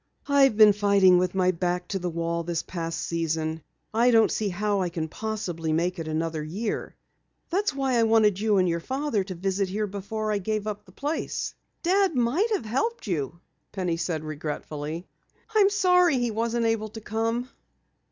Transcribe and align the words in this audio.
"I've 0.27 0.57
been 0.57 0.73
fighting 0.73 1.19
with 1.19 1.35
my 1.35 1.51
back 1.51 1.87
to 1.89 1.99
the 1.99 2.09
wall 2.09 2.41
this 2.41 2.63
past 2.63 3.01
season. 3.01 3.61
I 3.93 4.09
don't 4.09 4.31
see 4.31 4.49
how 4.49 4.81
I 4.81 4.89
possibly 4.89 5.69
can 5.69 5.75
make 5.75 5.99
it 5.99 6.07
another 6.07 6.43
year. 6.43 6.95
That 7.51 7.65
is 7.65 7.75
why 7.75 7.97
I 7.97 8.01
wanted 8.01 8.39
you 8.39 8.57
and 8.57 8.67
your 8.67 8.79
father 8.79 9.23
to 9.23 9.35
visit 9.35 9.69
here 9.69 9.85
before 9.85 10.31
I 10.31 10.39
gave 10.39 10.65
up 10.65 10.85
the 10.85 10.91
place." 10.91 11.53
"Dad 11.83 12.15
might 12.15 12.49
have 12.51 12.65
helped 12.65 13.05
you," 13.05 13.41
Penny 13.71 13.97
said 13.97 14.23
regretfully. 14.23 15.05
"I'm 15.53 15.69
sorry 15.69 16.17
he 16.17 16.31
wasn't 16.31 16.65
able 16.65 16.89
to 16.89 17.01
come." 17.01 17.47